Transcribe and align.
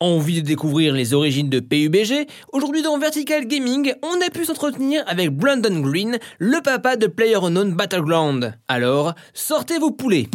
Envie 0.00 0.42
de 0.42 0.46
découvrir 0.46 0.94
les 0.94 1.12
origines 1.12 1.50
de 1.50 1.58
PUBG 1.58 2.28
Aujourd'hui 2.52 2.82
dans 2.82 2.96
Vertical 2.98 3.48
Gaming, 3.48 3.94
on 4.02 4.24
a 4.24 4.30
pu 4.30 4.44
s'entretenir 4.44 5.02
avec 5.08 5.30
Brandon 5.30 5.80
Green, 5.80 6.20
le 6.38 6.62
papa 6.62 6.94
de 6.94 7.08
PlayerUnknown 7.08 7.72
Battleground. 7.72 8.54
Alors, 8.68 9.14
sortez 9.34 9.80
vos 9.80 9.90
poulets 9.90 10.28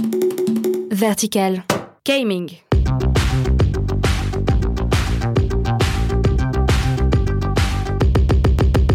Vertical 0.91 1.63
Gaming 2.05 2.51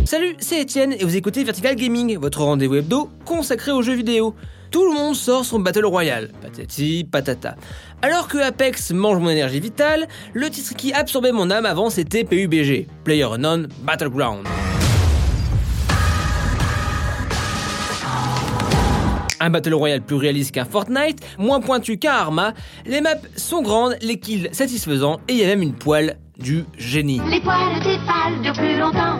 Salut, 0.05 0.37
c'est 0.39 0.61
Étienne 0.61 0.93
et 0.93 1.03
vous 1.03 1.17
écoutez 1.17 1.45
Vertical 1.45 1.77
Gaming, 1.77 2.19
votre 2.19 2.43
rendez-vous 2.43 2.75
hebdo 2.75 3.09
consacré 3.25 3.73
aux 3.73 3.81
jeux 3.81 3.95
vidéo. 3.95 4.35
Tout 4.71 4.87
le 4.87 4.95
monde 4.95 5.15
sort 5.15 5.45
son 5.45 5.61
Battle 5.61 5.87
Royale, 5.87 6.31
patati 6.43 7.05
patata. 7.11 7.57
Alors 8.03 8.29
que 8.29 8.39
Apex 8.39 8.91
mange 8.91 9.19
mon 9.19 9.31
énergie 9.31 9.61
vitale, 9.61 10.07
le 10.35 10.51
titre 10.51 10.75
qui 10.77 10.93
absorbait 10.93 11.33
mon 11.33 11.51
âme 11.51 11.65
avant 11.65 11.89
c'était 11.89 12.25
PUBG, 12.25 12.87
PlayerUnknown 13.05 13.69
Battleground. 13.83 14.47
Un 19.41 19.51
Battle 19.51 19.75
Royale 19.75 20.03
plus 20.03 20.17
réaliste 20.17 20.53
qu'un 20.53 20.65
Fortnite, 20.65 21.25
moins 21.39 21.61
pointu 21.61 21.99
qu'un 21.99 22.13
Arma, 22.13 22.55
les 22.85 23.01
maps 23.01 23.15
sont 23.37 23.63
grandes, 23.63 23.97
les 24.03 24.19
kills 24.19 24.49
satisfaisants 24.53 25.21
et 25.29 25.33
il 25.33 25.39
y 25.39 25.45
a 25.45 25.47
même 25.47 25.63
une 25.63 25.75
poêle 25.75 26.19
du 26.39 26.65
génie. 26.77 27.21
Les 27.31 27.41
durent 27.41 28.53
plus 28.53 28.79
longtemps. 28.79 29.19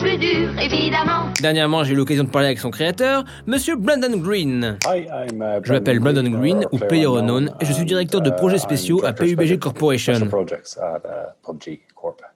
Plus 0.00 0.16
dures, 0.16 0.50
évidemment. 0.60 1.32
Dernièrement, 1.40 1.82
j'ai 1.82 1.92
eu 1.92 1.96
l'occasion 1.96 2.22
de 2.22 2.28
parler 2.28 2.46
avec 2.46 2.60
son 2.60 2.70
créateur, 2.70 3.24
Monsieur 3.46 3.74
Brandon 3.76 4.16
Green. 4.16 4.78
Je 4.84 5.72
m'appelle 5.72 5.98
Brandon 5.98 6.28
Green 6.30 6.66
ou 6.70 6.78
PlayerUnknown 6.78 7.50
et 7.60 7.64
je 7.64 7.72
suis 7.72 7.84
directeur 7.84 8.20
de 8.20 8.30
projets 8.30 8.58
spéciaux 8.58 9.04
à 9.04 9.12
PUBG 9.12 9.58
Corporation. 9.58 10.14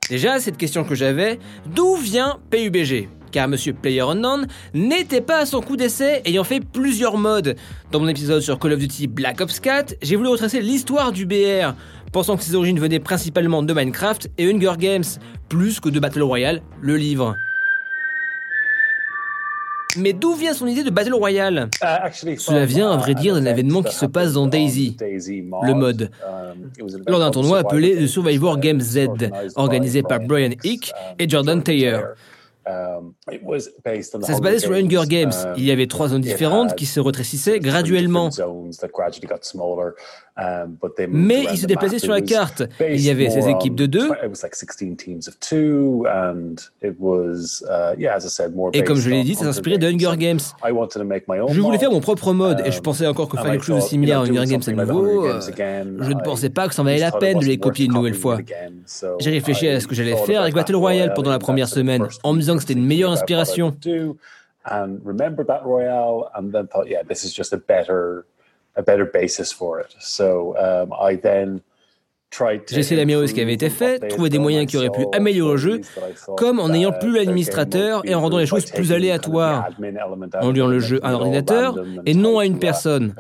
Déjà, 0.09 0.41
cette 0.41 0.57
question 0.57 0.83
que 0.83 0.97
j'avais, 0.97 1.38
d'où 1.66 1.95
vient 1.95 2.38
PUBG 2.51 3.09
car 3.30 3.49
Monsieur 3.49 3.73
PlayerUnknown 3.73 4.47
n'était 4.74 5.23
pas 5.23 5.38
à 5.38 5.47
son 5.47 5.63
coup 5.63 5.76
d'essai 5.76 6.21
ayant 6.26 6.45
fait 6.45 6.60
plusieurs 6.60 7.16
modes. 7.16 7.57
Dans 7.91 7.99
mon 7.99 8.09
épisode 8.09 8.43
sur 8.43 8.59
Call 8.59 8.74
of 8.74 8.79
Duty 8.79 9.07
Black 9.07 9.41
Ops 9.41 9.59
4, 9.59 9.95
j'ai 10.02 10.16
voulu 10.16 10.29
retracer 10.29 10.60
l'histoire 10.60 11.13
du 11.13 11.24
BR, 11.24 11.73
pensant 12.13 12.37
que 12.37 12.43
ses 12.43 12.54
origines 12.54 12.79
venaient 12.79 13.01
principalement 13.01 13.63
de 13.63 13.73
Minecraft 13.73 14.30
et 14.37 14.52
Hunger 14.52 14.74
Games, 14.79 15.04
plus 15.49 15.80
que 15.80 15.88
de 15.88 15.99
Battle 15.99 16.23
Royale, 16.23 16.60
le 16.82 16.97
livre. 16.97 17.35
Mais 19.96 20.12
d'où 20.12 20.35
vient 20.35 20.54
son 20.54 20.66
idée 20.66 20.82
de 20.85 20.90
Battle 20.90 21.15
Royale 21.15 21.68
Cela 22.38 22.65
vient, 22.65 22.90
à 22.93 22.96
vrai 22.96 23.15
dire, 23.15 23.35
d'un 23.35 23.45
événement 23.45 23.82
qui 23.82 23.95
se 23.95 24.07
passe 24.07 24.32
dans 24.32 24.46
Daisy, 24.46 24.96
le 25.01 25.74
mode, 25.74 26.10
lors 27.07 27.21
d'un 27.21 27.30
tournoi 27.30 27.59
appelé 27.59 27.96
The 27.96 28.07
Survivor 28.07 28.59
Game 28.59 28.80
Z, 28.80 29.09
organisé 29.57 30.02
par 30.02 30.20
Brian 30.20 30.52
Hick 30.65 30.93
et 31.18 31.29
Jordan 31.29 31.63
Taylor. 31.63 32.02
Ça 32.65 34.35
se 34.35 34.41
basait 34.41 34.59
sur 34.59 34.73
Hunger 34.73 35.02
Games. 35.07 35.32
Il 35.57 35.65
y 35.65 35.71
avait 35.71 35.87
trois 35.87 36.09
zones 36.09 36.21
différentes 36.21 36.74
qui 36.77 36.87
se 36.87 37.01
rétrécissaient 37.01 37.60
graduellement. 37.60 38.30
Mais 41.09 41.45
il 41.52 41.59
se 41.59 41.66
déplaçait 41.66 41.99
sur 41.99 42.13
la 42.13 42.21
carte. 42.23 42.63
Il 42.80 43.01
y 43.01 43.10
avait 43.10 43.29
ces 43.30 43.49
équipes 43.49 43.74
de 43.74 43.87
deux. 43.87 44.09
Et 48.73 48.82
comme 48.82 48.99
je 48.99 49.10
l'ai 49.10 49.24
dit, 49.24 49.35
ça 49.35 49.45
s'inspirait 49.45 49.79
de 49.79 49.87
Hunger 49.87 50.16
Games. 50.16 50.41
Je 51.49 51.60
voulais 51.60 51.79
faire 51.79 51.91
mon 51.91 52.01
propre 52.01 52.32
mode 52.32 52.63
et 52.65 52.73
je 52.73 52.80
pensais 52.80 53.07
encore 53.07 53.29
que 53.29 53.37
faire 53.37 53.51
quelque 53.51 53.65
chose 53.65 53.82
de 53.82 53.88
similaire 53.88 54.21
à 54.21 54.23
Hunger 54.23 54.47
Games 54.47 54.63
à 54.66 54.73
nouveau, 54.73 55.26
euh, 55.26 55.41
je 55.41 56.13
ne 56.13 56.23
pensais 56.23 56.51
pas 56.51 56.69
que 56.69 56.74
ça 56.74 56.82
en 56.82 56.85
valait 56.85 56.99
la 56.99 57.13
peine 57.13 57.38
de 57.38 57.45
les 57.45 57.59
copier 57.59 57.87
une 57.87 57.93
nouvelle 57.95 58.15
fois. 58.15 58.38
J'ai 59.19 59.30
réfléchi 59.30 59.69
à 59.69 59.80
ce 59.80 59.87
que 59.87 59.95
j'allais 59.95 60.16
faire 60.16 60.43
avec 60.43 60.54
Battle 60.54 60.76
Royale 60.76 61.13
pendant 61.15 61.30
la 61.30 61.38
première 61.38 61.69
semaine, 61.69 62.07
en 62.23 62.32
me 62.32 62.41
disant 62.41 62.51
que 62.56 62.62
c'était 62.62 62.74
une 62.74 62.86
meilleure 62.86 63.12
inspiration. 63.12 63.74
J'ai 72.70 72.80
essayé 72.80 72.96
d'améliorer 72.96 73.26
ce 73.26 73.34
qui 73.34 73.42
avait 73.42 73.52
été 73.52 73.68
fait, 73.68 74.08
trouver 74.08 74.30
des 74.30 74.38
moyens 74.38 74.66
qui 74.66 74.78
auraient 74.78 74.88
pu 74.88 75.04
améliorer 75.12 75.52
le 75.52 75.56
jeu, 75.58 75.80
comme 76.36 76.60
en 76.60 76.70
n'ayant 76.70 76.92
plus 76.92 77.12
l'administrateur 77.14 78.00
et 78.04 78.14
en 78.14 78.22
rendant 78.22 78.38
les 78.38 78.46
choses 78.46 78.64
plus 78.70 78.92
aléatoires, 78.92 79.68
en 80.41 80.50
liant 80.50 80.66
le 80.66 80.80
jeu 80.80 80.98
à 81.02 81.10
un 81.10 81.14
ordinateur 81.14 81.76
et 82.06 82.14
non 82.14 82.38
à 82.38 82.46
une 82.46 82.58
personne. 82.58 83.14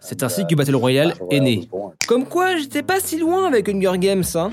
C'est 0.00 0.22
ainsi 0.22 0.46
que 0.46 0.54
Battle 0.54 0.76
Royale 0.76 1.14
est 1.30 1.40
né. 1.40 1.68
Comme 2.06 2.26
quoi, 2.26 2.56
j'étais 2.56 2.82
pas 2.82 3.00
si 3.00 3.18
loin 3.18 3.46
avec 3.46 3.68
Hunger 3.70 3.96
Games, 3.98 4.24
hein. 4.34 4.50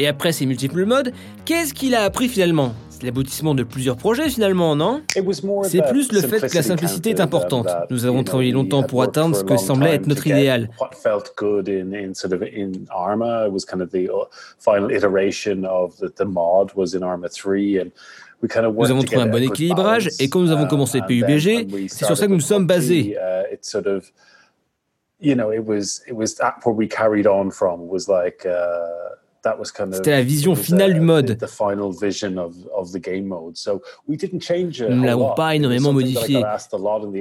Et 0.00 0.06
après 0.06 0.32
ces 0.32 0.46
multiples 0.46 0.86
modes, 0.86 1.12
qu'est-ce 1.44 1.74
qu'il 1.74 1.94
a 1.94 2.04
appris 2.04 2.28
finalement? 2.28 2.72
C'est 2.88 3.02
l'aboutissement 3.02 3.54
de 3.54 3.62
plusieurs 3.64 3.98
projets 3.98 4.30
finalement, 4.30 4.74
non? 4.74 5.02
C'est 5.64 5.86
plus 5.90 6.10
le 6.10 6.22
fait 6.22 6.40
que 6.48 6.56
la 6.56 6.62
simplicité 6.62 7.10
est 7.10 7.20
importante. 7.20 7.68
Nous 7.90 8.06
avons 8.06 8.24
travaillé 8.24 8.50
longtemps 8.50 8.82
pour 8.82 9.02
atteindre 9.02 9.36
ce 9.36 9.44
que 9.44 9.58
semblait 9.58 9.96
être 9.96 10.06
notre 10.06 10.26
idéal. 10.26 10.70
Nous 18.42 18.90
avons 18.90 19.02
trouvé 19.02 19.20
un 19.20 19.26
bon 19.26 19.42
équilibrage 19.42 20.08
et 20.18 20.30
quand 20.30 20.40
nous 20.40 20.50
avons 20.50 20.66
commencé 20.66 21.02
PUBG, 21.06 21.66
c'est 21.88 22.06
sur 22.06 22.16
ça 22.16 22.26
que 22.26 22.32
nous 22.32 22.40
sommes 22.40 22.66
basés. 22.66 23.18
C'était 29.92 30.10
la 30.10 30.22
vision 30.22 30.54
finale 30.54 30.94
du 30.94 31.00
mode. 31.00 31.38
Nous 31.60 31.76
ne 34.96 35.06
l'avons 35.06 35.34
pas 35.34 35.56
énormément 35.56 35.92
modifié. 35.92 36.42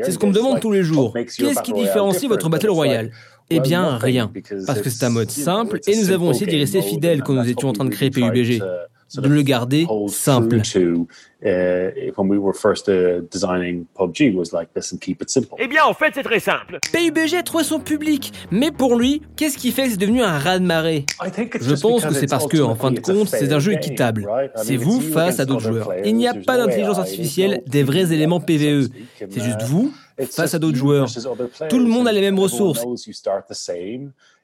C'est 0.04 0.12
ce 0.12 0.18
qu'on 0.18 0.28
me 0.28 0.34
demande 0.34 0.60
tous 0.60 0.72
les 0.72 0.84
jours. 0.84 1.14
Qu'est-ce 1.14 1.62
qui 1.62 1.74
différencie 1.74 2.30
votre 2.30 2.50
Battle 2.50 2.70
Royale? 2.70 3.12
Eh 3.50 3.60
bien, 3.60 3.98
rien. 3.98 4.32
Parce 4.68 4.82
que 4.82 4.90
c'est 4.90 5.06
un 5.06 5.10
mode 5.10 5.32
simple 5.32 5.80
et 5.88 5.96
nous 5.96 6.12
avons 6.12 6.32
essayé 6.32 6.46
d'y 6.46 6.60
rester 6.60 6.82
fidèles 6.82 7.24
quand 7.24 7.34
nous 7.34 7.50
étions 7.50 7.70
en 7.70 7.74
train 7.74 7.86
de 7.86 7.90
créer 7.90 8.10
PUBG 8.10 8.62
de 9.16 9.28
le 9.28 9.42
garder 9.42 9.88
simple. 10.08 10.62
Eh 15.58 15.68
bien, 15.68 15.86
en 15.86 15.94
fait, 15.94 16.12
c'est 16.14 16.24
très 16.24 16.40
simple. 16.40 16.80
PUBG 16.92 17.36
a 17.36 17.44
trouvé 17.44 17.64
son 17.64 17.80
public, 17.80 18.34
mais 18.52 18.72
pour 18.72 18.96
lui, 18.98 19.22
qu'est-ce 19.36 19.58
qui 19.58 19.72
fait? 19.72 19.86
Que 19.86 19.92
c'est 19.92 19.98
devenu 19.98 20.22
un 20.22 20.38
raz-de-marée 20.38 21.06
Je 21.62 21.76
pense 21.82 22.06
que 22.06 22.14
c'est 22.14 22.28
parce 22.30 22.48
que, 22.48 22.58
en 22.58 22.76
fin 22.76 22.92
de 22.92 23.00
compte, 23.00 23.28
c'est 23.30 23.52
un 23.54 23.60
jeu 23.60 23.74
équitable. 23.74 24.28
C'est 24.56 24.76
vous 24.76 25.00
face 25.02 25.40
à 25.40 25.46
d'autres 25.46 25.62
joueurs. 25.62 25.94
Il 26.06 26.16
n'y 26.16 26.28
a 26.28 26.34
pas 26.34 26.58
d'intelligence 26.58 27.00
artificielle, 27.00 27.64
des 27.68 27.84
vrais 27.84 28.14
éléments 28.14 28.40
PVE. 28.40 28.90
C'est 29.30 29.42
juste 29.42 29.62
vous 29.64 29.94
face 30.30 30.54
à 30.54 30.60
d'autres 30.60 30.78
joueurs. 30.78 31.08
Tout 31.70 31.80
le 31.80 31.86
monde 31.86 32.08
a 32.08 32.12
les 32.12 32.22
mêmes 32.22 32.40
ressources. 32.40 32.86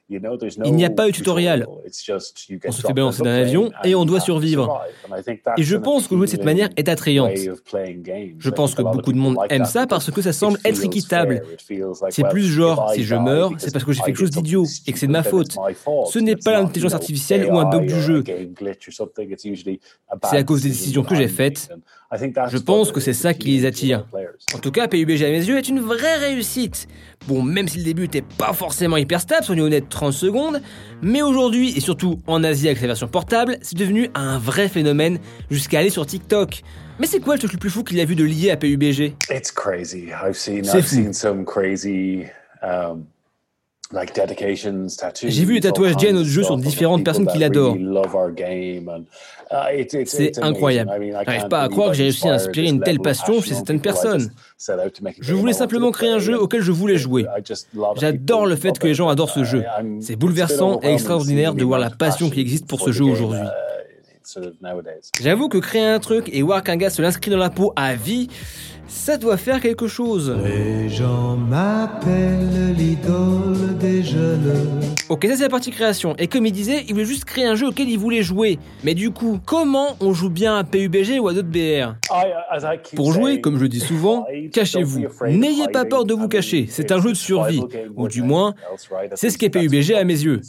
Il 0.08 0.72
n'y 0.74 0.84
a 0.84 0.90
pas 0.90 1.06
de 1.06 1.10
tutoriel. 1.10 1.66
On 1.68 2.72
se 2.72 2.80
fait 2.80 2.92
balancer 2.92 3.22
d'un 3.22 3.34
avion 3.34 3.72
et 3.82 3.96
on 3.96 4.04
doit 4.04 4.20
survivre. 4.20 4.80
Et 5.56 5.64
je 5.64 5.76
pense 5.76 6.06
que 6.06 6.14
jouer 6.16 6.26
de 6.26 6.30
cette 6.30 6.44
manière 6.44 6.68
est 6.76 6.88
attrayante. 6.88 7.32
Je 7.34 8.50
pense 8.50 8.74
que 8.74 8.82
beaucoup 8.82 9.12
de 9.12 9.18
monde 9.18 9.36
aime 9.50 9.64
ça 9.64 9.86
parce 9.86 10.10
que 10.10 10.22
ça 10.22 10.32
semble 10.32 10.58
être 10.64 10.84
équitable. 10.84 11.42
C'est 12.10 12.28
plus 12.28 12.44
genre, 12.44 12.92
si 12.94 13.04
je 13.04 13.16
meurs, 13.16 13.50
c'est 13.58 13.72
parce 13.72 13.84
que 13.84 13.92
j'ai 13.92 14.00
fait 14.00 14.12
quelque 14.12 14.18
chose 14.18 14.30
d'idiot 14.30 14.64
et 14.86 14.92
que 14.92 14.98
c'est 14.98 15.08
de 15.08 15.12
ma 15.12 15.24
faute. 15.24 15.56
Ce 16.06 16.18
n'est 16.18 16.36
pas 16.36 16.52
l'intelligence 16.52 16.94
artificielle 16.94 17.50
ou 17.50 17.58
un 17.58 17.68
bug 17.68 17.86
du 17.86 18.00
jeu. 18.00 18.22
C'est 20.30 20.36
à 20.36 20.44
cause 20.44 20.62
des 20.62 20.68
décisions 20.68 21.02
que 21.02 21.16
j'ai 21.16 21.28
faites. 21.28 21.68
Je 22.50 22.58
pense 22.58 22.92
que 22.92 23.00
c'est 23.00 23.12
ça 23.12 23.34
qui 23.34 23.48
les 23.56 23.64
attire. 23.64 24.06
En 24.54 24.58
tout 24.58 24.70
cas, 24.70 24.86
PUBG 24.88 25.24
à 25.24 25.30
mes 25.30 25.44
yeux 25.44 25.58
est 25.58 25.68
une 25.68 25.80
vraie 25.80 26.16
réussite. 26.16 26.86
Bon, 27.26 27.42
même 27.42 27.66
si 27.68 27.78
le 27.78 27.84
début 27.84 28.02
n'était 28.02 28.22
pas 28.22 28.52
forcément 28.52 28.96
hyper 28.96 29.20
stable, 29.20 29.44
soyons 29.44 29.64
honnêtes, 29.64 29.88
30 29.88 30.12
secondes, 30.12 30.60
mais 31.02 31.22
aujourd'hui, 31.22 31.76
et 31.76 31.80
surtout 31.80 32.20
en 32.26 32.44
Asie 32.44 32.66
avec 32.68 32.78
sa 32.78 32.86
version 32.86 33.08
portable, 33.08 33.56
c'est 33.62 33.76
devenu 33.76 34.08
un 34.14 34.38
vrai 34.38 34.68
phénomène 34.68 35.18
jusqu'à 35.50 35.80
aller 35.80 35.90
sur 35.90 36.06
TikTok. 36.06 36.62
Mais 37.00 37.06
c'est 37.06 37.20
quoi 37.20 37.34
le 37.34 37.40
truc 37.40 37.52
le 37.52 37.58
plus 37.58 37.70
fou 37.70 37.82
qu'il 37.82 37.98
a 38.00 38.04
vu 38.04 38.14
de 38.14 38.24
lié 38.24 38.50
à 38.50 38.56
PUBG 38.56 39.14
C'est 40.62 40.82
fou. 40.82 41.12
J'ai 45.22 45.44
vu 45.44 45.54
les 45.54 45.60
tatouages 45.60 45.94
à 46.04 46.12
notre 46.12 46.28
jeu 46.28 46.42
sur 46.42 46.56
différentes 46.56 47.04
personnes 47.04 47.26
qui 47.26 47.38
l'adorent. 47.38 47.76
C'est 50.04 50.42
incroyable. 50.42 50.90
Je 50.98 51.12
n'arrive 51.12 51.48
pas 51.48 51.62
à 51.62 51.68
croire 51.68 51.90
que 51.90 51.96
j'ai 51.96 52.04
réussi 52.04 52.28
à 52.28 52.34
inspirer 52.34 52.68
une 52.68 52.80
telle 52.80 52.98
passion 52.98 53.40
chez 53.40 53.54
certaines 53.54 53.80
personnes. 53.80 54.32
Je 55.20 55.34
voulais 55.34 55.52
simplement 55.52 55.92
créer 55.92 56.10
un 56.10 56.18
jeu 56.18 56.38
auquel 56.38 56.62
je 56.62 56.72
voulais 56.72 56.96
jouer. 56.96 57.26
J'adore 57.96 58.46
le 58.46 58.56
fait 58.56 58.76
que 58.78 58.86
les 58.86 58.94
gens 58.94 59.08
adorent 59.08 59.30
ce 59.30 59.44
jeu. 59.44 59.64
C'est 60.00 60.16
bouleversant 60.16 60.80
et 60.82 60.92
extraordinaire 60.92 61.54
de 61.54 61.64
voir 61.64 61.78
la 61.78 61.90
passion 61.90 62.28
qui 62.28 62.40
existe 62.40 62.66
pour 62.66 62.80
ce 62.80 62.90
jeu 62.90 63.04
aujourd'hui. 63.04 63.38
J'avoue 65.20 65.48
que 65.48 65.58
créer 65.58 65.86
un 65.86 66.00
truc 66.00 66.28
et 66.32 66.42
voir 66.42 66.64
qu'un 66.64 66.76
gars 66.76 66.90
se 66.90 67.00
l'inscrit 67.00 67.30
dans 67.30 67.36
la 67.36 67.50
peau 67.50 67.72
à 67.76 67.94
vie, 67.94 68.28
ça 68.88 69.16
doit 69.16 69.36
faire 69.36 69.60
quelque 69.60 69.86
chose. 69.86 70.36
Les 70.44 70.88
gens 70.88 71.36
m'appellent 71.36 72.74
l'idole 72.76 73.56
jeune. 74.02 74.80
Ok, 75.08 75.26
ça 75.26 75.36
c'est 75.36 75.42
la 75.42 75.48
partie 75.48 75.70
création. 75.70 76.14
Et 76.18 76.26
comme 76.26 76.46
il 76.46 76.52
disait, 76.52 76.84
il 76.88 76.92
voulait 76.92 77.04
juste 77.04 77.24
créer 77.24 77.46
un 77.46 77.54
jeu 77.54 77.68
auquel 77.68 77.88
il 77.88 77.98
voulait 77.98 78.22
jouer. 78.22 78.58
Mais 78.84 78.94
du 78.94 79.10
coup, 79.10 79.38
comment 79.44 79.96
on 80.00 80.12
joue 80.12 80.30
bien 80.30 80.56
à 80.56 80.64
PUBG 80.64 81.20
ou 81.20 81.28
à 81.28 81.34
d'autres 81.34 81.48
BR 81.48 81.94
Pour 82.94 83.12
jouer, 83.12 83.40
comme 83.40 83.58
je 83.58 83.66
dis 83.66 83.80
souvent, 83.80 84.26
cachez-vous. 84.52 85.06
N'ayez 85.28 85.68
pas 85.68 85.84
peur 85.84 86.04
de 86.04 86.14
vous 86.14 86.28
cacher. 86.28 86.66
C'est 86.68 86.92
un 86.92 87.00
jeu 87.00 87.10
de 87.10 87.16
survie. 87.16 87.62
Ou 87.96 88.08
du 88.08 88.22
moins, 88.22 88.54
c'est 89.14 89.30
ce 89.30 89.38
qu'est 89.38 89.50
PUBG 89.50 89.94
à 89.94 90.04
mes 90.04 90.20
yeux. 90.20 90.40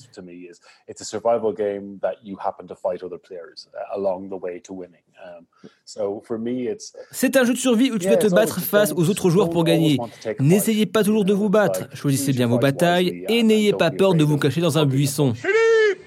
C'est 7.12 7.38
un 7.38 7.44
jeu 7.46 7.54
de 7.54 7.58
survie 7.58 7.92
où 7.92 7.98
tu 7.98 8.08
dois 8.08 8.18
te 8.18 8.28
battre 8.28 8.60
face 8.60 8.92
aux 8.96 9.10
autres 9.10 9.30
joueurs 9.30 9.50
pour 9.50 9.64
gagner. 9.64 9.98
N'essayez 10.40 10.86
pas 10.86 11.04
toujours 11.04 11.26
de 11.26 11.34
vous 11.34 11.50
battre, 11.50 11.88
choisissez 11.94 12.34
bien 12.34 12.48
vos 12.48 12.60
batailles 12.60 13.26
et 13.30 13.44
n'ayez 13.44 13.74
pas 13.74 13.92
peur 13.92 14.14
de 14.14 14.24
vous 14.24 14.38
cacher 14.38 14.62
dans 14.62 14.78
un 14.78 14.86
buisson. 14.86 15.34
Philippe 15.34 16.04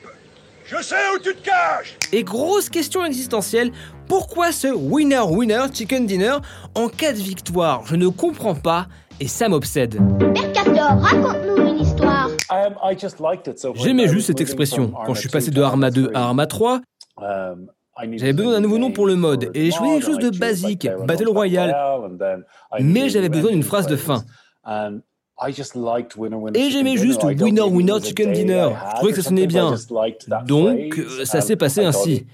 Je 0.65 0.77
sais 0.83 0.95
où 1.15 1.19
tu 1.19 1.35
te 1.35 1.43
caches 1.43 1.97
Et 2.12 2.23
grosse 2.25 2.69
question 2.69 3.05
existentielle, 3.05 3.73
pourquoi 4.07 4.53
ce 4.53 4.69
winner-winner 4.69 5.67
chicken 5.73 6.07
dinner 6.07 6.37
en 6.75 6.89
cas 6.89 7.12
de 7.12 7.19
victoire 7.19 7.83
Je 7.87 7.97
ne 7.97 8.09
comprends 8.09 8.55
pas 8.55 8.87
et 9.19 9.29
ça 9.29 9.49
m'obsède. 9.49 10.01
Mercator, 10.21 11.01
raconte-nous 11.01 11.67
une 11.69 11.79
histoire. 11.79 12.29
J'aimais 13.75 14.09
juste 14.09 14.29
cette 14.29 14.41
expression. 14.41 14.93
Quand 15.07 15.15
je 15.15 15.21
suis 15.21 15.29
passé 15.29 15.51
de 15.51 15.61
Arma 15.62 15.91
2 15.91 16.11
à 16.15 16.25
Arma 16.25 16.47
3, 16.47 16.81
j'avais 18.17 18.32
besoin 18.32 18.52
d'un 18.52 18.61
nouveau 18.61 18.79
nom 18.79 18.91
pour 18.91 19.06
le 19.06 19.17
mode 19.17 19.50
et 19.55 19.70
je 19.70 19.79
voulais 19.79 19.93
quelque 19.94 20.06
chose 20.06 20.19
de 20.19 20.31
basique, 20.31 20.88
Battle 21.06 21.29
Royale. 21.29 21.76
Mais 22.81 23.08
j'avais 23.08 23.29
besoin 23.29 23.52
d'une 23.52 23.62
phrase 23.62 23.87
de 23.87 23.97
fin. 23.97 24.25
Et 26.55 26.70
j'aimais 26.70 26.97
juste 26.97 27.23
Winner 27.25 27.62
Winner 27.62 28.00
Chicken 28.02 28.32
Dinner. 28.32 28.69
Je 28.91 28.97
trouvais 28.97 29.12
que 29.12 29.23
ça 29.23 29.29
sonnait 29.29 29.47
bien. 29.47 29.75
Donc, 30.47 30.99
euh, 30.99 31.25
ça 31.25 31.41
s'est 31.41 31.56
passé 31.56 31.82
ainsi. 31.85 32.26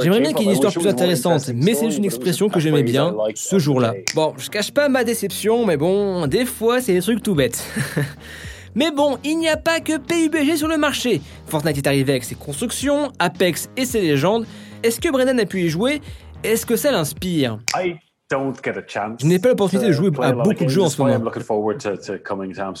J'aimerais 0.00 0.20
bien 0.20 0.32
qu'il 0.32 0.42
y 0.42 0.42
ait 0.42 0.44
une 0.44 0.52
histoire 0.52 0.72
plus 0.72 0.86
intéressante, 0.86 1.48
mais 1.54 1.74
c'est 1.74 1.86
juste 1.86 1.98
une 1.98 2.04
expression 2.04 2.48
que 2.48 2.60
j'aimais 2.60 2.82
bien 2.82 3.14
ce 3.34 3.58
jour-là. 3.58 3.94
Bon, 4.14 4.32
je 4.36 4.48
cache 4.50 4.72
pas 4.72 4.88
ma 4.88 5.04
déception, 5.04 5.64
mais 5.66 5.76
bon, 5.76 6.26
des 6.26 6.44
fois 6.44 6.80
c'est 6.80 6.92
des 6.92 7.00
trucs 7.00 7.22
tout 7.22 7.34
bêtes. 7.34 7.64
Mais 8.76 8.90
bon, 8.90 9.16
il 9.24 9.38
n'y 9.38 9.48
a 9.48 9.56
pas 9.56 9.80
que 9.80 9.96
PUBG 9.96 10.56
sur 10.56 10.68
le 10.68 10.76
marché. 10.76 11.22
Fortnite 11.46 11.78
est 11.78 11.86
arrivé 11.86 12.12
avec 12.12 12.24
ses 12.24 12.34
constructions, 12.34 13.10
Apex 13.18 13.70
et 13.74 13.86
ses 13.86 14.02
légendes. 14.02 14.44
Est-ce 14.82 15.00
que 15.00 15.08
Brennan 15.10 15.40
a 15.40 15.46
pu 15.46 15.62
y 15.62 15.68
jouer? 15.70 16.02
Est-ce 16.44 16.66
que 16.66 16.76
ça 16.76 16.92
l'inspire? 16.92 17.58
Je 17.80 19.26
n'ai 19.26 19.38
pas 19.38 19.48
l'opportunité 19.48 19.88
de 19.88 19.92
jouer 19.92 20.10
à 20.20 20.32
beaucoup 20.32 20.64
de 20.64 20.68
jeux 20.68 20.82
en 20.82 20.90
ce 20.90 21.00
moment. 21.00 21.32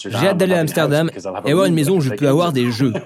J'ai 0.04 0.26
hâte 0.26 0.36
d'aller 0.36 0.54
à 0.54 0.60
Amsterdam 0.60 1.10
et 1.14 1.50
avoir 1.50 1.64
une 1.64 1.74
maison 1.74 1.96
où 1.96 2.00
je 2.02 2.10
peux 2.10 2.28
avoir 2.28 2.52
des 2.52 2.70
jeux. 2.70 2.92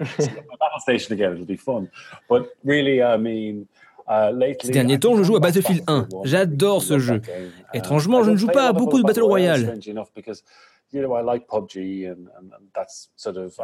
Uh, 4.10 4.34
Ces 4.60 4.72
derniers 4.72 4.98
temps, 4.98 5.16
je 5.16 5.22
joue 5.22 5.36
à 5.36 5.38
Battlefield 5.38 5.84
1. 5.86 6.08
J'adore 6.24 6.82
ce 6.82 6.98
jeu. 6.98 7.22
Étrangement, 7.72 8.24
je 8.24 8.32
ne 8.32 8.36
joue 8.36 8.48
pas 8.48 8.66
à 8.66 8.72
beaucoup 8.72 8.98
de 8.98 9.04
Battle 9.04 9.22
Royale. 9.22 9.78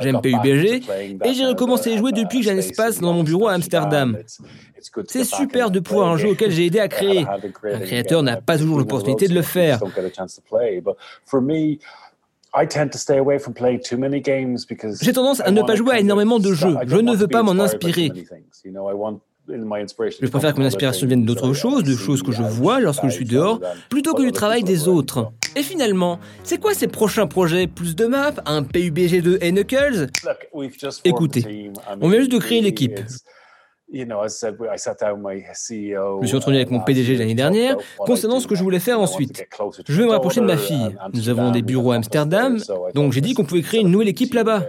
J'aime 0.00 0.20
PUBG 0.20 0.82
et 1.24 1.34
j'ai 1.34 1.44
recommencé 1.44 1.92
à 1.94 1.96
jouer 1.96 2.12
depuis 2.12 2.38
que 2.38 2.44
j'ai 2.44 2.52
un 2.52 2.58
espace 2.58 3.00
dans 3.00 3.12
mon 3.12 3.24
bureau 3.24 3.48
à 3.48 3.54
Amsterdam. 3.54 4.18
C'est 5.08 5.24
super 5.24 5.70
de 5.70 5.80
pouvoir 5.80 6.08
un 6.08 6.16
jeu 6.16 6.30
auquel 6.30 6.50
j'ai 6.50 6.66
aidé 6.66 6.78
à 6.78 6.88
créer. 6.96 7.26
Un 7.26 7.80
créateur 7.80 8.22
n'a 8.22 8.36
pas 8.40 8.58
toujours 8.58 8.78
l'opportunité 8.78 9.28
de 9.28 9.34
le 9.34 9.42
faire. 9.42 9.80
J'ai 15.02 15.12
tendance 15.12 15.40
à 15.40 15.50
ne 15.50 15.62
pas 15.62 15.74
jouer 15.74 15.94
à 15.94 16.00
énormément 16.00 16.38
de 16.38 16.52
jeux. 16.52 16.76
Je 16.86 16.96
ne 16.96 17.14
veux 17.14 17.28
pas 17.28 17.42
m'en 17.42 17.58
inspirer. 17.62 18.12
Je 19.48 20.26
préfère 20.26 20.54
que 20.54 20.60
mon 20.60 20.66
inspiration 20.66 21.06
vienne 21.06 21.24
d'autres 21.24 21.52
choses, 21.52 21.84
de 21.84 21.94
choses 21.96 22.22
que 22.22 22.32
je 22.32 22.42
vois 22.42 22.80
lorsque 22.80 23.04
je 23.04 23.10
suis 23.10 23.24
dehors, 23.24 23.60
plutôt 23.88 24.14
que 24.14 24.22
du 24.22 24.32
travail 24.32 24.64
des 24.64 24.88
autres. 24.88 25.32
Et 25.54 25.62
finalement, 25.62 26.18
c'est 26.42 26.58
quoi 26.60 26.74
ces 26.74 26.88
prochains 26.88 27.26
projets 27.26 27.66
Plus 27.66 27.96
de 27.96 28.06
maps 28.06 28.34
Un 28.44 28.62
PUBG 28.62 29.22
2 29.22 29.38
et 29.40 29.52
Knuckles 29.52 30.08
Écoutez, 31.04 31.70
on 32.00 32.08
vient 32.08 32.20
juste 32.20 32.32
de 32.32 32.38
créer 32.38 32.60
l'équipe. 32.60 33.00
Je 33.92 34.04
me 34.04 34.28
suis 36.26 36.36
retenu 36.36 36.56
avec 36.56 36.70
mon 36.70 36.80
PDG 36.80 37.16
l'année 37.16 37.34
dernière 37.34 37.76
concernant 37.98 38.40
ce 38.40 38.48
que 38.48 38.56
je 38.56 38.62
voulais 38.62 38.80
faire 38.80 39.00
ensuite. 39.00 39.46
Je 39.86 40.00
veux 40.00 40.06
me 40.06 40.10
rapprocher 40.10 40.40
de 40.40 40.46
ma 40.46 40.56
fille. 40.56 40.96
Nous 41.14 41.28
avons 41.28 41.52
des 41.52 41.62
bureaux 41.62 41.92
à 41.92 41.96
Amsterdam, 41.96 42.58
donc 42.94 43.12
j'ai 43.12 43.20
dit 43.20 43.34
qu'on 43.34 43.44
pouvait 43.44 43.62
créer 43.62 43.80
une 43.80 43.90
nouvelle 43.90 44.08
équipe 44.08 44.34
là-bas. 44.34 44.64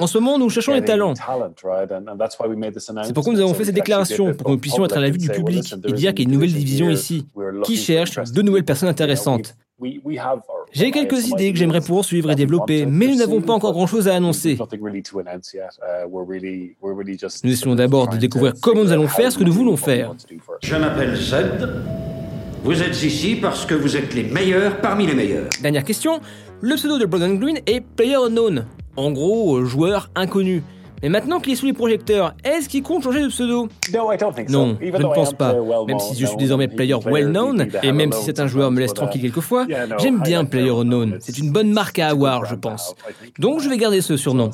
En 0.00 0.06
ce 0.06 0.18
moment, 0.18 0.38
nous 0.38 0.48
cherchons 0.48 0.72
les 0.72 0.84
talents. 0.84 1.14
C'est 1.14 3.12
pourquoi 3.14 3.32
nous 3.34 3.40
avons 3.40 3.54
fait 3.54 3.64
cette 3.64 3.74
déclaration, 3.74 4.34
pour 4.34 4.46
que 4.46 4.52
nous 4.52 4.58
puissions 4.58 4.84
être 4.84 4.96
à 4.96 5.00
la 5.00 5.10
vue 5.10 5.18
du 5.18 5.28
public 5.28 5.74
et 5.86 5.92
dire 5.92 6.14
qu'il 6.14 6.24
y 6.24 6.26
a 6.26 6.28
une 6.28 6.34
nouvelle 6.34 6.52
division 6.52 6.88
ici, 6.88 7.26
qui 7.64 7.76
cherche 7.76 8.18
de 8.32 8.42
nouvelles 8.42 8.64
personnes 8.64 8.88
intéressantes. 8.88 9.54
J'ai 10.72 10.90
quelques 10.90 11.28
idées 11.28 11.52
que 11.52 11.58
j'aimerais 11.58 11.80
poursuivre 11.80 12.30
et 12.30 12.34
développer, 12.34 12.86
mais 12.86 13.06
nous 13.08 13.16
n'avons 13.16 13.40
pas 13.40 13.52
encore 13.54 13.72
grand-chose 13.72 14.08
à 14.08 14.14
annoncer. 14.14 14.58
Nous 17.44 17.52
essayons 17.52 17.74
d'abord 17.74 18.08
de 18.08 18.16
découvrir 18.16 18.54
comment 18.60 18.84
nous 18.84 18.92
allons 18.92 19.08
faire 19.08 19.32
ce 19.32 19.38
que 19.38 19.44
nous 19.44 19.52
voulons 19.52 19.76
faire. 19.76 20.14
Je 20.62 20.76
m'appelle 20.76 21.16
Zed. 21.16 21.68
Vous 22.62 22.82
êtes 22.82 23.02
ici 23.02 23.36
parce 23.36 23.64
que 23.64 23.74
vous 23.74 23.96
êtes 23.96 24.14
les 24.14 24.24
meilleurs 24.24 24.82
parmi 24.82 25.06
les 25.06 25.14
meilleurs. 25.14 25.48
Dernière 25.62 25.84
question. 25.84 26.20
Le 26.60 26.74
pseudo 26.74 26.98
de 26.98 27.06
Blood 27.06 27.38
Green 27.38 27.58
est 27.66 27.80
Player 27.80 28.16
Unknown. 28.16 28.66
En 28.96 29.12
gros, 29.12 29.64
joueur 29.64 30.10
inconnu. 30.14 30.62
Mais 31.02 31.08
maintenant 31.08 31.40
qu'il 31.40 31.52
est 31.52 31.56
sous 31.56 31.66
les 31.66 31.72
projecteurs, 31.72 32.34
est-ce 32.44 32.68
qu'il 32.68 32.82
compte 32.82 33.02
changer 33.02 33.22
de 33.22 33.28
pseudo? 33.28 33.68
Non, 34.48 34.76
je 34.80 34.86
ne 34.86 35.14
pense 35.14 35.32
pas. 35.32 35.54
Même 35.86 35.98
si 35.98 36.18
je 36.18 36.26
suis 36.26 36.36
désormais 36.36 36.68
player 36.68 36.96
well 37.06 37.28
known, 37.28 37.66
et 37.82 37.92
même 37.92 38.12
si 38.12 38.24
certains 38.24 38.46
joueurs 38.46 38.70
me 38.70 38.80
laissent 38.80 38.94
tranquille 38.94 39.22
quelquefois, 39.22 39.66
j'aime 39.98 40.20
bien 40.20 40.44
player 40.44 40.70
unknown. 40.70 41.16
C'est 41.20 41.38
une 41.38 41.50
bonne 41.50 41.72
marque 41.72 41.98
à 41.98 42.08
avoir, 42.08 42.44
je 42.44 42.54
pense. 42.54 42.94
Donc 43.38 43.60
je 43.60 43.68
vais 43.68 43.78
garder 43.78 44.00
ce 44.00 44.16
surnom. 44.16 44.50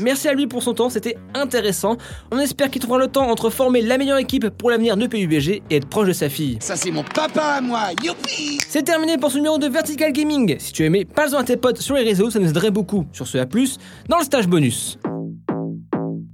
Merci 0.00 0.28
à 0.28 0.34
lui 0.34 0.46
pour 0.46 0.62
son 0.62 0.74
temps, 0.74 0.88
c'était 0.88 1.16
intéressant. 1.34 1.96
On 2.30 2.38
espère 2.38 2.70
qu'il 2.70 2.80
trouvera 2.80 2.98
le 2.98 3.08
temps 3.08 3.28
entre 3.28 3.50
former 3.50 3.82
la 3.82 3.98
meilleure 3.98 4.18
équipe 4.18 4.48
pour 4.48 4.70
l'avenir 4.70 4.96
de 4.96 5.06
PUBG 5.06 5.62
et 5.68 5.76
être 5.76 5.88
proche 5.88 6.08
de 6.08 6.12
sa 6.12 6.28
fille. 6.28 6.56
Ça 6.60 6.76
c'est 6.76 6.90
mon 6.90 7.02
papa 7.02 7.42
à 7.42 7.60
moi, 7.60 7.90
youpi 8.02 8.58
C'est 8.66 8.84
terminé 8.84 9.18
pour 9.18 9.30
ce 9.30 9.36
numéro 9.36 9.58
de 9.58 9.66
Vertical 9.66 10.12
Gaming. 10.12 10.56
Si 10.58 10.72
tu 10.72 10.82
as 10.82 10.86
aimé, 10.86 11.04
parle-en 11.04 11.38
à 11.38 11.44
tes 11.44 11.56
potes 11.56 11.78
sur 11.78 11.94
les 11.94 12.04
réseaux, 12.04 12.30
ça 12.30 12.38
nous 12.38 12.48
aiderait 12.48 12.70
beaucoup. 12.70 13.06
Sur 13.12 13.26
ce, 13.26 13.38
à 13.38 13.46
plus 13.46 13.78
dans 14.08 14.18
le 14.18 14.24
stage 14.24 14.48
bonus. 14.48 14.98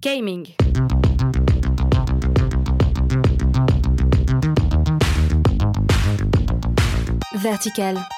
Gaming. 0.00 0.47
Vertical. 7.35 8.18